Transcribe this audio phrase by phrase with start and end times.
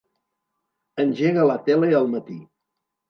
[1.05, 2.39] Engega la tele al matí.